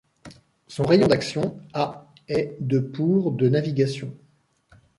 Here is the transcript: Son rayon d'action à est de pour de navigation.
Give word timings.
Son 0.67 0.81
rayon 0.83 1.05
d'action 1.05 1.59
à 1.75 2.11
est 2.27 2.57
de 2.59 2.79
pour 2.79 3.33
de 3.33 3.47
navigation. 3.47 4.11